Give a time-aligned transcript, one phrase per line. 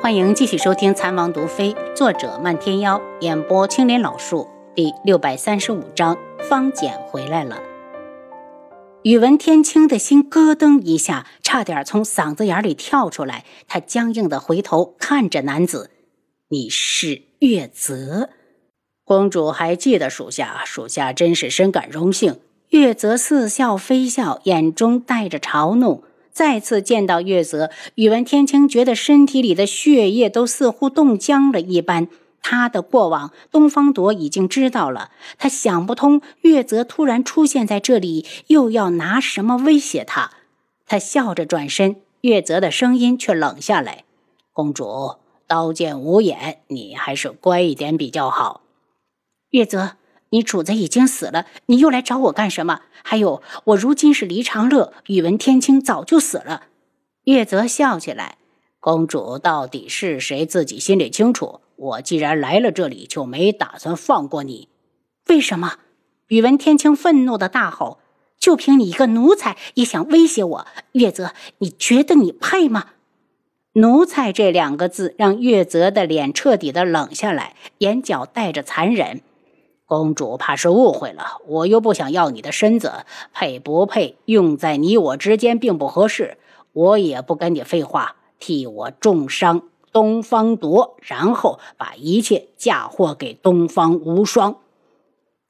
[0.00, 6.16] 欢迎继续收听《残王毒妃》，作者漫天妖，演播青莲老树，第六百三十五章，
[6.48, 7.60] 方简回来了。
[9.02, 13.44] 宇文天青的心咯噔一下，差点从嗓子眼里跳出来。
[13.66, 15.90] 他僵硬的回头看着男子
[16.48, 18.30] ：“你是月泽？
[19.04, 20.62] 公主还记得属下？
[20.64, 22.38] 属下真是深感荣幸。”
[22.70, 26.04] 月泽似笑非笑，眼中带着嘲弄。
[26.38, 32.06] 再次见到月泽，宇文天青觉得身体里的血液都似乎冻僵了一般。
[32.40, 35.10] 他的过往，东方朵已经知道了。
[35.36, 40.30] 他想不通，月泽突然出现在这里，又要拿什么威胁他？
[40.86, 44.04] 他笑着转身，月泽的声音却冷下来
[44.54, 45.16] ：“公主，
[45.48, 48.60] 刀剑无眼，你还是乖一点比较好。”
[49.50, 49.96] 月泽。
[50.30, 52.80] 你主子已经死了，你又来找我干什么？
[53.02, 56.64] 还有，我如今是黎长乐，宇文天青早就死了。
[57.24, 58.36] 月泽笑起来，
[58.80, 61.60] 公主到底是谁，自己心里清楚。
[61.76, 64.68] 我既然来了这里，就没打算放过你。
[65.28, 65.78] 为什么？
[66.28, 68.00] 宇文天青愤怒的大吼
[68.38, 70.66] ：“就凭你一个奴才，也想威胁我？
[70.92, 72.90] 月泽，你觉得你配吗？”
[73.74, 79.22] 奴才这两个字让月泽的脸彻底的冷下来，眼角带着残忍。
[79.88, 82.92] 公主怕是误会了，我又不想要你的身子，
[83.32, 86.36] 配不配用在你我之间并不合适。
[86.74, 94.56] 我也不跟你废话，替我重伤东方铎，然后把一切嫁祸给东方无双。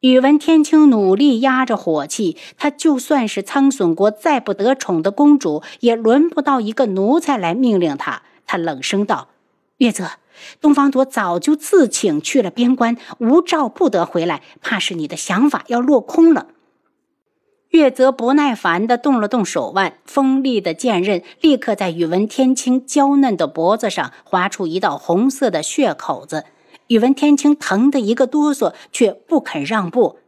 [0.00, 8.22] 宇文天青努力压着火气，他就算是苍隼国再不得宠的公主，也轮不到一个奴才来命令他。
[8.44, 9.28] 他冷声道
[9.84, 10.12] ：“月泽。”
[10.60, 16.48] 东方朵早就自请去了边关，无诏不得回来，怕是你的想法要落空了。
[17.70, 26.44] 月泽不耐烦地动了动手腕，锋利的剑刃立刻在宇文天青娇嫩的脖子上划出一道红色的血口子。
[26.88, 30.18] 宇文天青疼得一个哆嗦，却不肯让步。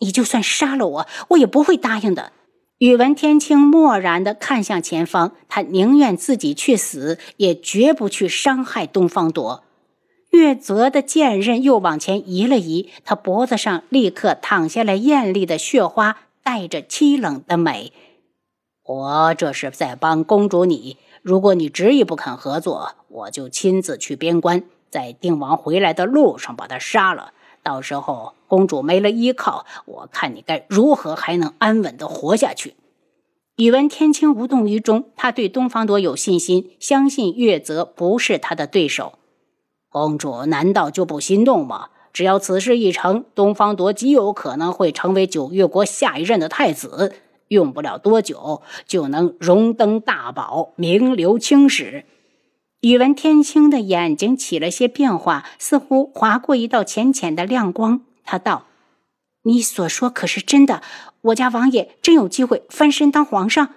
[0.00, 2.32] 你就算杀了我，我也不会答应的。
[2.80, 9.64] 宇文天青漠然地看向前方，他宁愿自己去死，也绝不去伤害东方朵。
[10.30, 17.92] 月泽的剑刃又往前移了移，他脖子上立刻淌下来艳丽的血花，带着凄冷的美。
[18.82, 27.34] 我这是在帮公主你，如果你执意不肯合作，我就亲自去边关，在定王回来的路上把他杀了。
[27.62, 32.74] 到时候公主没了依靠，我看你该如何还能安稳的活下去？
[33.56, 39.14] 宇文天青无动于衷，他对东方朵有信心，相信月泽不是他的对手。
[39.90, 41.88] 公主难道就不心动吗？
[42.12, 47.12] 只要此事一成，东方朵极有可能会成为九月国下一任的太子，
[47.48, 52.04] 用不了多久就能荣登大宝，名留青史。
[52.80, 58.00] 宇文天青的眼睛起了些变化，似乎划过一道浅浅的亮光。
[58.24, 58.64] 他道
[59.44, 60.80] ：“你所说可是真的？
[61.20, 63.74] 我家王爷真有机会翻身当皇上？”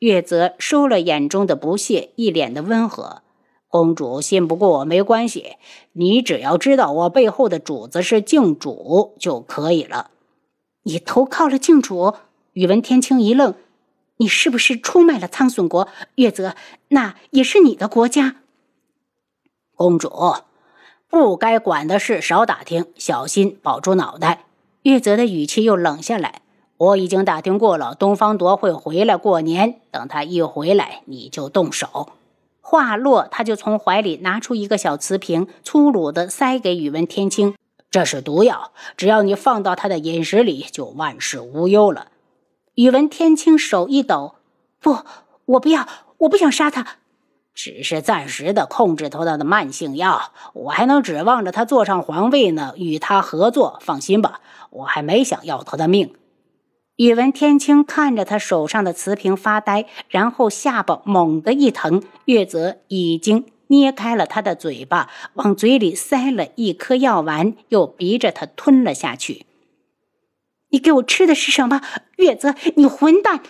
[0.00, 3.20] 月泽收了眼中的不屑，一脸的温和。
[3.68, 5.56] 公主信不过我没关系，
[5.92, 10.10] 你只要知道我背后的主子是靖主就可以了。
[10.84, 12.14] 你投靠了靖主？
[12.54, 13.54] 宇文天青一愣。
[14.20, 15.88] 你是不是出卖了苍隼国？
[16.16, 16.54] 月泽，
[16.88, 18.36] 那也是你的国家。
[19.74, 20.10] 公主，
[21.08, 24.44] 不该管的事少打听，小心保住脑袋。
[24.82, 26.42] 月泽的语气又冷下来。
[26.76, 29.80] 我已经打听过了，东方铎会回来过年。
[29.90, 32.12] 等他一回来，你就动手。
[32.60, 37.56] 话落，他就从怀里拿出一个小瓷瓶，粗鲁的塞给宇文天青
[37.90, 42.08] ：“这是毒药，只要你放到他的饮食里，就万事无忧了。”
[42.80, 44.36] 宇文天青手一抖
[44.80, 45.00] ：“不，
[45.44, 45.86] 我不要，
[46.16, 46.96] 我不想杀他，
[47.52, 50.32] 只是暂时的控制他的慢性药。
[50.54, 52.72] 我还能指望着他坐上皇位呢。
[52.76, 56.14] 与他合作，放心吧，我还没想要他的命。”
[56.96, 62.02] 宇文天青看着他手上的瓷瓶发呆，然后下巴猛地一疼。
[62.24, 69.44] 月泽已经捏开了他的嘴巴，往嘴里塞了一颗药丸，又逼着他吞了下去。
[70.70, 71.80] 你给我吃的是什么，
[72.16, 72.54] 月泽？
[72.76, 73.42] 你混蛋！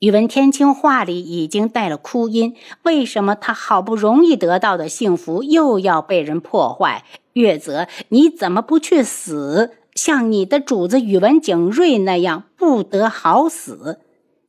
[0.00, 2.56] 宇文天青话里已经带了哭音。
[2.82, 7.04] 为什么他好不容易得到的幸福又要被人破坏？
[7.32, 14.00] 月泽，你怎么不去死，像你的主子宇文景睿那样不得好死？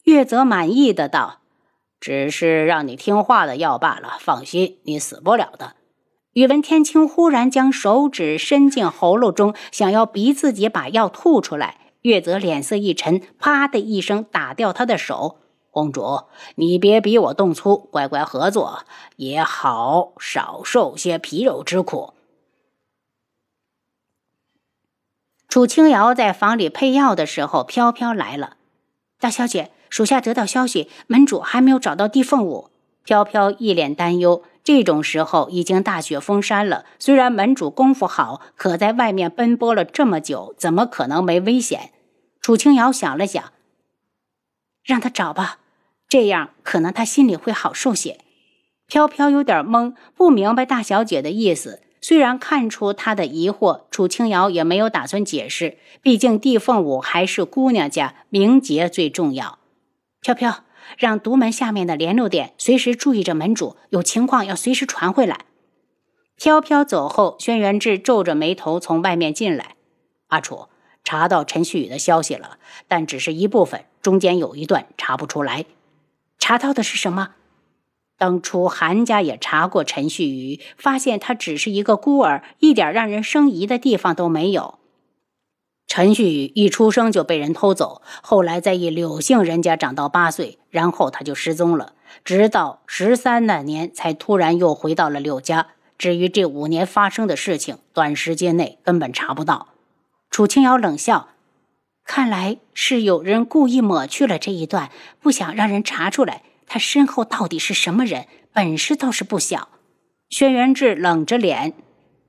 [0.04, 1.40] 月泽满意的道
[2.02, 5.76] ：“只是让你听话的药罢了，放心，你死不了的。”
[6.36, 11.78] 宇文天青忽然将手指伸进喉咙中，想要逼自己把药吐出来。
[12.02, 15.38] 月泽脸色一沉，啪的一声打掉他的手。
[15.72, 18.84] 公主，你别逼我动粗，乖乖合作
[19.16, 22.14] 也好，少受些皮肉之苦。
[25.48, 28.58] 楚清瑶在房里配药的时候，飘飘来了。
[29.22, 32.70] 大小姐，属下得到消息，门主还没有找到地凤舞。
[33.06, 34.44] 飘飘一脸担忧。
[34.66, 41.92] 这种时候已经大雪封山了，虽然门主功夫好，可在外面奔波了这么久，怎么可能没危险？
[42.42, 43.54] 楚清瑶想了想，
[44.84, 45.60] 让他找吧。
[46.10, 48.20] 这样可能他心里会好受些。
[48.88, 51.82] 飘飘有点懵，不明白大小姐的意思。
[52.02, 55.78] 虽然看出她的疑惑，楚清瑶也没有打算解释。
[56.02, 59.60] 毕竟地凤舞还是姑娘家，名节最重要。
[60.22, 60.65] 飘飘，
[60.98, 65.42] 让独门下面的联络点随时注意着门主，有情况要随时传回来。
[66.36, 69.76] 飘飘走后，轩辕志皱着眉头从外面进来。
[70.28, 70.68] 阿楚
[71.04, 75.66] 查到陈旭宇的消息了，但只是一部分，中间有一段查不出来。
[76.38, 77.36] 查到的是什么？
[78.18, 84.80] 当初韩家也查过陈旭宇，发现他只是一个孤儿，一点让人生疑的地方都没有。
[85.96, 91.94] 陈旭宇一出生就被人偷走，后来在一柳姓人家长到八岁，然后他就失踪了，
[92.26, 95.68] 直到十三那年才突然又回到了柳家。
[95.98, 99.70] 至于这五年发生的事情，短时间内根本查不到。
[100.30, 101.30] 楚清瑶冷笑。
[102.04, 104.90] 看来是有人故意抹去了这一段，
[105.22, 108.26] 不想让人查出来他身后到底是什么人。
[108.52, 109.70] 本事倒是不小。
[110.28, 111.74] 轩辕志冷着脸，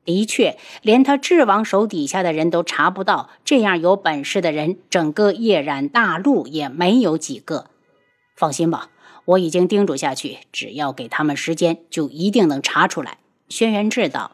[0.06, 7.66] 的确，连他智王手底下的人都查不到，这样有本事的人，整个夜染大陆也没有几个。
[8.34, 8.88] 放心吧，
[9.26, 13.18] 我已经叮嘱下去，只要给他们时间，就一定能查出来。
[13.48, 14.32] 轩辕志道。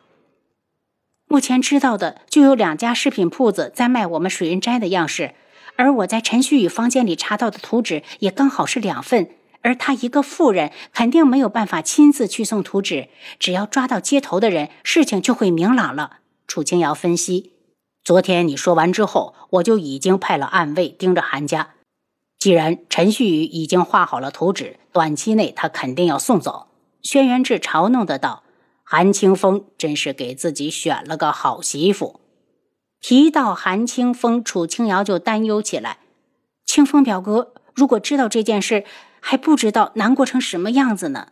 [1.26, 5.34] 目前知道的就有两家饰品铺子在卖我们水云斋的样式，
[5.76, 9.30] 而我在陈旭宇房间里查到的图纸也刚好是两份。
[9.62, 16.18] 而他一个妇人肯定没有办法亲自去送图纸，只要抓到接头的人，事情就会明朗了。
[16.46, 17.52] 楚清瑶分析：
[18.04, 21.70] 昨天你说完之后，我就已经派了暗卫盯着韩家。
[22.38, 26.66] 既然陈旭宇已经画好了图纸，短期内他肯定要送走。
[27.00, 28.42] 轩辕志嘲弄的道。
[28.84, 32.20] 韩清风真是给自己选了个好媳妇。
[33.00, 35.98] 提到韩清风，楚清瑶就担忧起来。
[36.66, 38.84] 清风表哥如果知道这件事，
[39.24, 41.28] 还不知道难过成什么样子呢。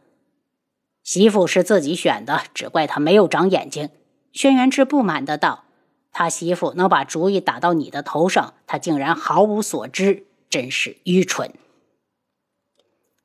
[1.03, 3.91] 媳妇是自己选的，只怪他没有长眼睛。
[4.33, 5.65] 轩辕志不满的道
[6.13, 11.53] ：“他媳妇能把主意打到你的头上，他竟然毫无所知，真是愚蠢。”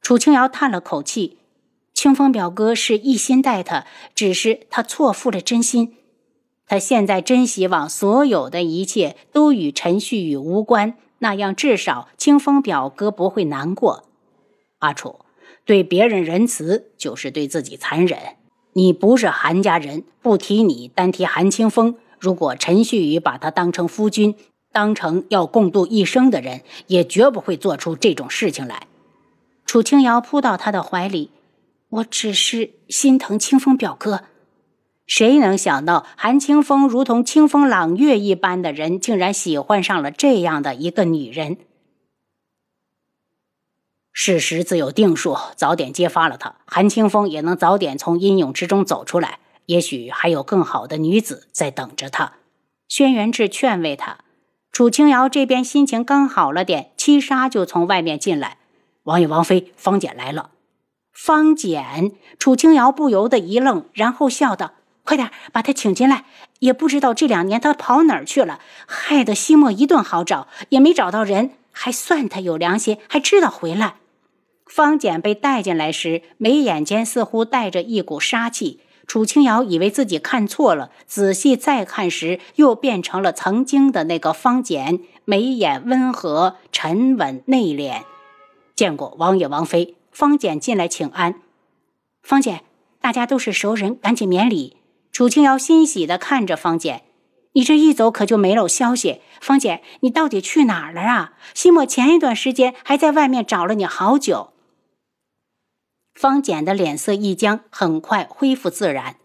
[0.02, 1.38] 楚清瑶叹了口气。
[1.94, 5.96] 清风表哥是一心待他，只是他错付了真心。
[6.68, 14.10] 他现在真希望所有的一切都与陈旭宇无关，那样至少清风表哥不会难过。
[14.80, 15.20] 阿楚，
[15.66, 18.20] 对别人仁慈就是对自己残忍。
[18.74, 21.96] 你不是韩家人，不提你，单提韩清风。
[22.20, 24.36] 如果陈旭宇把他当成夫君，
[24.72, 28.88] 当成要共度一生的人，也绝不会做出这种事情来。
[29.66, 31.32] 楚清瑶扑到他的怀里。
[31.90, 34.24] 我只是心疼清风表哥，
[35.06, 41.58] 谁能想到韩清风如同清风朗月一般的人，竟然喜欢上了这样的一个女人？
[44.18, 49.40] 事实自有定数，早点揭发了他，韩清风也能早点从阴影之中走出来。
[49.66, 52.32] 也许还有更好的女子在等着他。
[52.88, 54.20] 轩辕志劝慰他。
[54.72, 58.58] 楚清瑶这边心情刚好了点，七杀就从外面进来。
[59.04, 60.52] 王爷、王妃，方简来了。
[61.12, 64.72] 方简，楚清瑶不由得一愣，然后笑道
[65.04, 66.24] ：“快点把他请进来。
[66.60, 73.96] 也不知道这两年他跑哪儿去了，害得西莫一顿好找，也没找到人，还算他有良心，还知道回来。”
[74.66, 78.82] 方简被带进来时，眉眼间似乎带着一股杀气。
[79.08, 88.02] 楚清瑶以为自己看错了，仔细再看时，又变成了曾经的那个方简，眉眼温和、沉稳、内敛。
[88.76, 89.96] 见过王爷、王妃。
[90.12, 91.42] 方简进来请安，
[92.24, 92.64] 方简，
[93.02, 94.78] 大家都是熟人，赶紧免礼。
[95.12, 97.04] 楚清瑶欣喜地看着方简，
[97.52, 99.20] 你这一走可就没了消息。
[99.42, 101.34] 方简，你到底去哪儿了啊？
[101.54, 104.54] 西莫前一段时间还在外面找了你好久。
[106.16, 109.18] 方简的脸色一僵，很快恢复自然。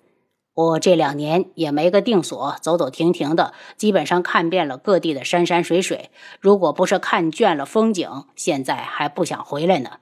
[0.52, 6.10] 我这两年也没个定所，走走停停的，基本上看遍了各地的山山水水。
[6.40, 9.98] 如果不是看倦了风景，现在还不想回来呢。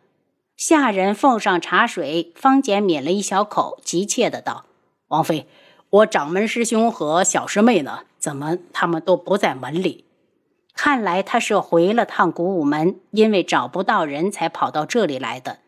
[0.56, 4.64] 下人奉上茶水，方简抿了一小口，急切的道
[5.08, 5.46] ：“王妃，
[5.90, 8.00] 我掌门师兄和小师妹呢？
[8.18, 10.06] 怎么他们都不在门里？”
[10.74, 15.58] 看来他是回了趟古武门，因为找不到人才跑到这里来的。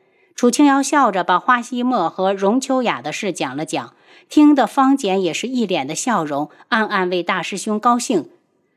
[0.41, 3.95] 楚清瑶笑着把花希墨和荣秋雅的事讲了讲，
[4.31, 8.31] 听得方简也是一脸的笑容，暗暗为大师兄高兴。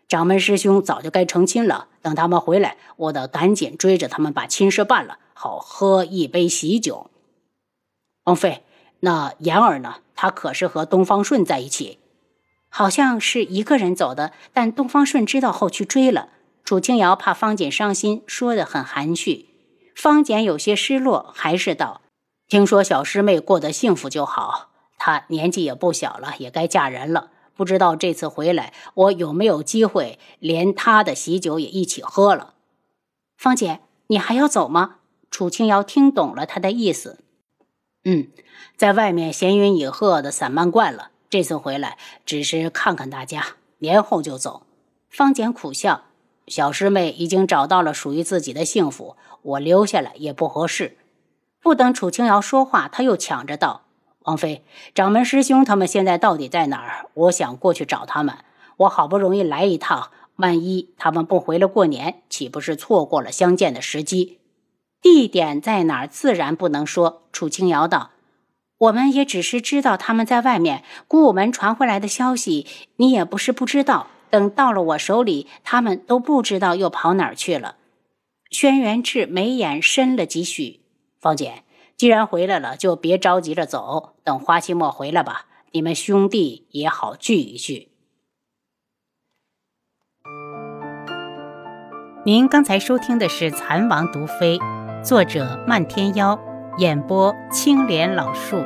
[0.09, 7.09] 掌门师兄早就该成亲了，等他们回来，我得赶紧追着他们把亲事办了，好喝一杯喜酒。
[8.25, 8.63] 王妃，
[8.99, 9.99] 那言儿呢？
[10.15, 11.99] 他可是和东方顺在一起？
[12.67, 16.27] 好像是一个人走的，但东方顺知道后去追了。
[16.65, 19.45] 楚清瑶怕方简伤心，说得很含蓄。
[19.95, 22.01] 方简有些失落，还是道
[22.47, 27.31] ：“听说小师妹过得幸福就好，她年纪也不小了，也该嫁人了。
[27.55, 32.55] 不知道这次回来，我有没有机会连她的喜酒也一起喝了？”
[33.37, 34.95] 方姐，你还要走吗？
[35.29, 37.19] 楚清瑶听懂了他的意思。
[38.03, 38.27] 嗯，
[38.77, 41.09] 在外面闲云野鹤的散漫惯了。
[41.29, 44.67] 这次回来只是看看大家，年后就走。
[45.09, 46.03] 方简苦笑，
[46.47, 50.97] 小师妹已经找到了属于自己的幸福，我留下来也不合适。
[51.61, 53.83] 不等楚清瑶说话，他又抢着道
[54.23, 57.07] ：“王妃，掌门师兄他们现在到底在哪儿？
[57.13, 58.35] 我想过去找他们。
[58.77, 64.39] 我好不容易来一趟，万一他们不回来过年，岂不是错过了相见的时机？
[65.01, 68.09] 地点在哪儿，自然不能说。”楚清瑶道。
[68.79, 70.83] 我们也只是知道他们在外面。
[71.07, 74.07] 古武门传回来的消息，你也不是不知道。
[74.33, 77.75] 等到了我手里，他们都不知道又跑哪儿去了。
[78.49, 80.79] 轩辕志眉眼深了几许。
[81.19, 81.61] 方姐，
[81.95, 87.89] 既然回来了，就别着急着走，等花期末回来吧，你们兄弟也好聚一聚。
[92.25, 94.57] 您刚才收听的是《蚕王毒妃》，
[95.03, 96.39] 作者漫天妖。
[96.79, 98.57] 演播：青莲老树。